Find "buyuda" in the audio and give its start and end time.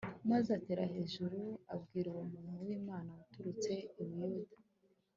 4.07-4.55